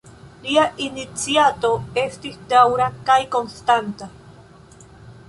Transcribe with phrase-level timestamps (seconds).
[0.45, 1.71] Lia iniciato
[2.05, 4.09] estis daŭra kaj konstanta.